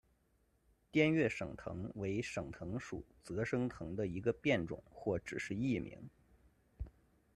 [0.91, 6.09] 滇越省藤为省藤属泽生藤的一个变种或只是异名。